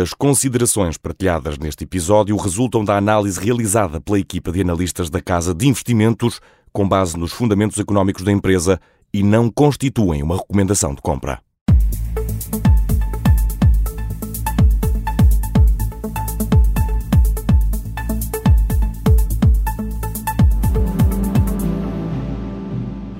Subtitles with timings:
[0.00, 5.54] As considerações partilhadas neste episódio resultam da análise realizada pela equipa de analistas da Casa
[5.54, 6.40] de Investimentos
[6.72, 8.80] com base nos fundamentos económicos da empresa
[9.12, 11.42] e não constituem uma recomendação de compra.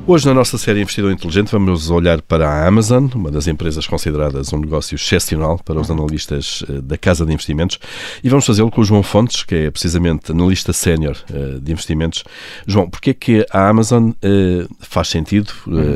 [0.05, 4.53] Hoje, na nossa série Investidor Inteligente, vamos olhar para a Amazon, uma das empresas consideradas
[4.53, 7.79] um negócio excepcional para os analistas eh, da Casa de Investimentos,
[8.23, 12.25] e vamos fazê-lo com o João Fontes, que é precisamente analista sénior eh, de investimentos.
[12.67, 15.53] João, porquê é que a Amazon eh, faz sentido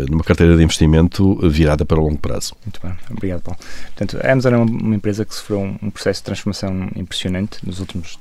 [0.09, 2.55] numa carteira de investimento virada para o longo prazo?
[2.65, 3.59] Muito bem, obrigado, Paulo.
[3.87, 8.17] Portanto, a Amazon é uma empresa que sofreu um processo de transformação impressionante nos últimos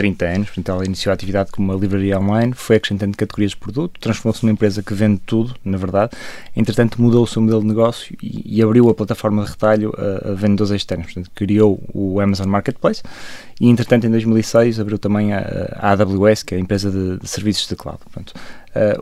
[0.00, 3.58] 30 anos, portanto ela iniciou a atividade como uma livraria online, foi acrescentando categorias de
[3.58, 6.12] produto, transformou-se numa empresa que vende tudo, na verdade,
[6.56, 10.30] entretanto mudou o seu modelo de negócio e, e abriu a plataforma de retalho a,
[10.30, 13.02] a vendedores externos, portanto criou o Amazon Marketplace
[13.60, 17.28] e entretanto em 2006 abriu também a, a AWS, que é a empresa de, de
[17.28, 17.98] serviços de cloud.
[17.98, 18.32] Portanto,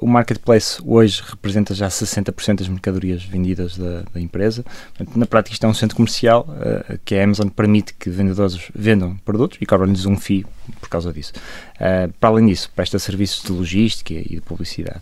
[0.00, 4.64] o marketplace hoje representa já 60% das mercadorias vendidas da, da empresa.
[4.96, 8.58] Portanto, na prática, isto é um centro comercial uh, que a Amazon permite que vendedores
[8.74, 10.46] vendam produtos e cobram-lhes um FII
[10.80, 11.32] por causa disso.
[11.76, 15.00] Uh, para além disso, presta serviços de logística e de publicidade.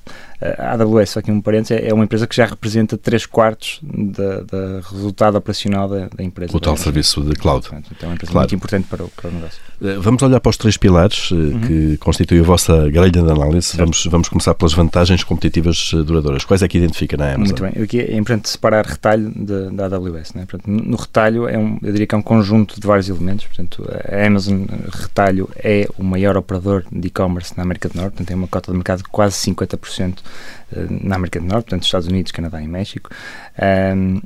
[0.59, 5.37] a AWS, aqui um parênteses, é uma empresa que já representa 3 quartos do resultado
[5.37, 6.57] operacional da, da empresa.
[6.57, 7.67] O tal serviço de cloud.
[7.67, 8.45] Então é uma empresa claro.
[8.45, 9.61] muito importante para o, para o negócio.
[10.01, 11.61] Vamos olhar para os três pilares uhum.
[11.61, 13.77] que constituem a vossa grelha de análise.
[13.77, 16.45] Vamos, vamos começar pelas vantagens competitivas eh, duradouras.
[16.45, 17.59] Quais é que identifica na Amazon?
[17.61, 17.83] Muito bem.
[17.83, 19.33] Aqui é importante separar retalho
[19.73, 20.35] da AWS.
[20.35, 20.47] Né?
[20.49, 23.47] Portanto, no retalho, é um, eu diria que é um conjunto de vários elementos.
[23.47, 28.13] Portanto, a Amazon Retalho é o maior operador de e-commerce na América do Norte.
[28.13, 30.19] Portanto, tem uma cota de mercado de quase 50%
[30.73, 33.11] eh, na América do Norte, portanto, Estados Unidos, Canadá e México.
[33.95, 34.21] Um,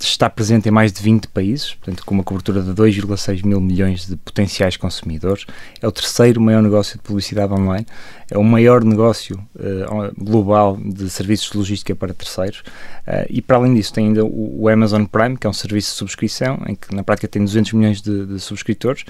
[0.00, 4.06] está presente em mais de 20 países, portanto, com uma cobertura de 2,6 mil milhões
[4.06, 5.46] de potenciais consumidores.
[5.80, 7.86] É o terceiro maior negócio de publicidade online,
[8.30, 12.60] é o maior negócio uh, global de serviços de logística para terceiros.
[13.06, 15.92] Uh, e, para além disso, tem ainda o, o, Amazon Prime, que é um serviço
[15.92, 19.04] de subscrição, em que na prática tem 200 milhões de, de subscritores,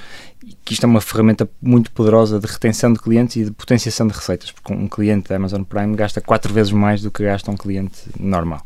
[0.45, 4.07] e que isto é uma ferramenta muito poderosa de retenção de clientes e de potenciação
[4.07, 7.51] de receitas, porque um cliente da Amazon Prime gasta quatro vezes mais do que gasta
[7.51, 8.63] um cliente normal.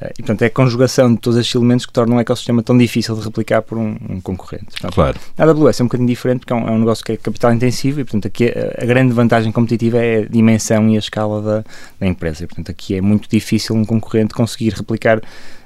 [0.00, 3.14] Eh, e, portanto, é a conjugação de todos elementos que tornam um ecossistema tão difícil
[3.14, 4.66] de replicar por um, um concorrente.
[4.66, 5.18] Portanto, claro.
[5.38, 7.52] A AWS é um bocadinho diferente porque é um, é um, negócio que é capital
[7.52, 11.42] intensivo e, portanto, aqui a, a, grande vantagem competitiva é a dimensão e a escala
[11.42, 11.64] da,
[12.00, 12.44] da empresa.
[12.44, 15.20] E, portanto, aqui é muito difícil um concorrente conseguir replicar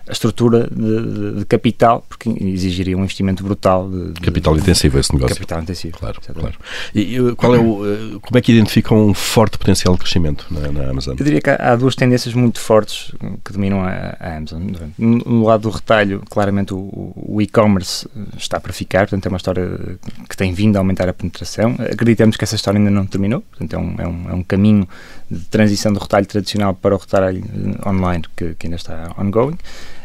[0.09, 3.89] a estrutura de, de, de, capital, porque exigiria um investimento brutal.
[3.89, 5.37] De, capital intensivo esse negócio.
[5.37, 5.99] Capital intensivo.
[5.99, 6.55] Claro, claro.
[6.95, 10.73] E qual é o, eh, como é que identificam um forte potencial de crescimento na,
[10.73, 11.15] na Amazon?
[11.19, 13.13] Eu diria que há, há, duas tendências muito fortes
[13.45, 14.63] que dominam a, a Amazon.
[14.97, 19.37] No, no, lado do retalho, claramente o, o e-commerce está para ficar, portanto é uma
[19.37, 19.99] história
[20.29, 21.77] que tem vindo a aumentar a penetração.
[21.79, 24.89] Acreditamos que essa história ainda não terminou, portanto é um, é um, é um caminho
[25.31, 27.45] de transição do retalho tradicional para o retalho
[27.87, 29.59] online que, que ainda está ongoing.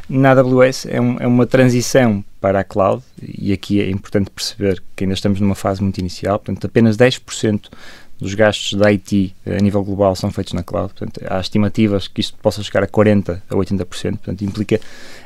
[0.09, 4.83] Na AWS é, um, é, uma transição para a cloud e aqui é importante perceber
[4.95, 7.69] que ainda estamos numa fase muito inicial, portanto apenas 10%
[8.19, 12.21] dos gastos da IT a nível global são feitos na cloud, portanto há estimativas que
[12.21, 13.85] isto possa chegar a 40% a 80%,
[14.17, 14.79] portanto implica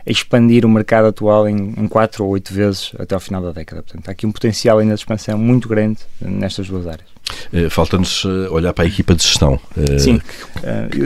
[0.06, 3.82] expandir o mercado atual em, em 4 ou 8 vezes até ao final da década,
[3.82, 7.08] portanto há aqui um potencial ainda de expansão muito grande nestas duas áreas.
[7.52, 9.60] Uh, Falta-nos olhar para a equipa de gestão.
[10.00, 10.22] Sim.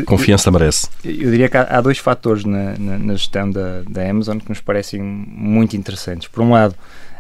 [0.06, 0.88] Confiança merece?
[1.04, 4.50] Eu diria que há, há dois fatores na, na, na gestão da, da Amazon que
[4.50, 6.28] nos parecem muito interessantes.
[6.28, 6.76] Por um lado,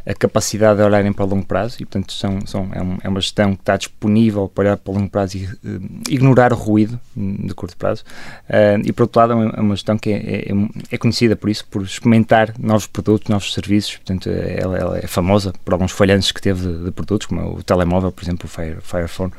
[0.05, 3.21] a capacidade de olharem para o longo prazo e, portanto, são, são, é, é uma
[3.21, 6.99] gestão que está disponível para olhar para o longo prazo e uh, ignorar o ruído
[7.15, 8.03] de curto prazo.
[8.49, 10.53] Uh, e, por outro lado, é uma gestão que é, é,
[10.91, 13.97] é, conhecida por isso, por experimentar novos produtos, novos serviços.
[13.97, 17.63] Portanto, ela, ela é famosa por alguns falhanços que teve de, de, produtos, como o
[17.63, 19.31] telemóvel, por exemplo, o Fire, Fire Phone.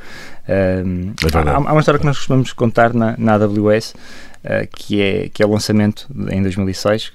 [0.49, 3.95] Uh, há, há, uma história que nós costumamos contar na, na AWS
[4.73, 7.13] que, é, que é o lançamento em 2006,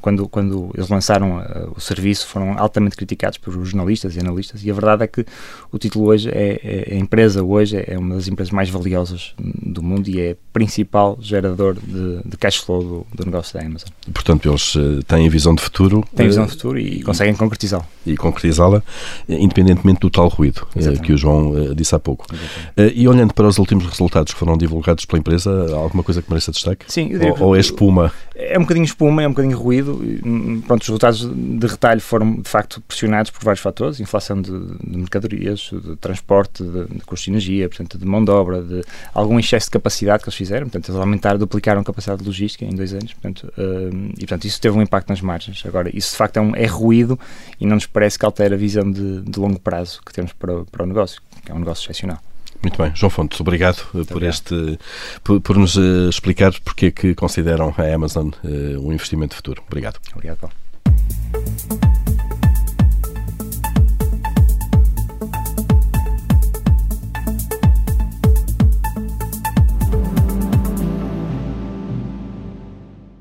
[0.00, 4.70] quando, quando eles lançaram uh, o serviço, foram altamente criticados por jornalistas e analistas, e
[4.70, 5.26] a verdade é que
[5.72, 9.82] o título hoje é, é a empresa hoje é uma das empresas mais valiosas do
[9.82, 13.88] mundo e é principal gerador de, de cash flow do, do, negócio da Amazon.
[14.12, 16.04] Portanto, eles uh, têm visão de futuro.
[16.14, 17.86] Têm visão de futuro e, e conseguem concretizá-la.
[18.06, 18.82] E concretizá-la,
[19.28, 20.66] independentemente do tal ruído
[21.02, 22.26] que o João disse há pouco.
[22.94, 26.50] e olhando para os últimos resultados que foram divulgados pela empresa, alguma coisa que mereça
[26.60, 26.84] destaque?
[26.88, 28.12] Sim, ou, ou é espuma?
[28.34, 30.00] É um bocadinho espuma, é um bocadinho ruído.
[30.24, 34.50] Hum, pronto, os resultados de retalho foram de facto pressionados por vários fatores: inflação de,
[34.50, 38.82] de mercadorias, de transporte, de, de custo de energia, portanto, de mão de obra, de
[39.12, 40.66] algum excesso de capacidade que eles fizeram.
[40.68, 43.12] Portanto, eles aumentaram, duplicaram a capacidade de logística em dois anos.
[43.12, 45.62] Portanto, hum, e portanto, isso teve um impacto nas margens.
[45.66, 47.18] Agora, isso de facto é, um, é ruído
[47.60, 50.64] e não nos parece que altera a visão de, de longo prazo que temos para,
[50.64, 52.20] para o negócio, que é um negócio excepcional.
[52.62, 52.92] Muito bem.
[52.94, 54.34] João Fontes, obrigado Muito por obrigado.
[54.34, 54.78] este
[55.24, 59.62] por, por, nos uh, explicar porque é que consideram a Amazon uh, um investimento futuro.
[59.66, 59.98] Obrigado.
[60.14, 60.54] Obrigado, Paulo.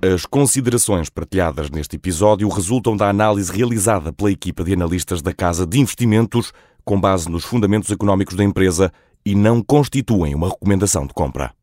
[0.02, 5.66] As considerações partilhadas neste episódio resultam da análise realizada pela equipa de analistas da Casa
[5.68, 6.54] de Investimentos
[6.86, 8.92] com base nos fundamentos económicos da empresa
[9.30, 11.54] e não constituem uma recomendação de compra.